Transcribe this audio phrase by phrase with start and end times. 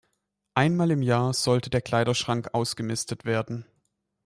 [0.55, 3.67] Einmal im Jahr sollte der Kleiderschrank ausgemistet werden.